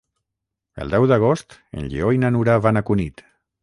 [0.85, 3.29] El deu d'agost en Lleó i na Nura van a Cunit.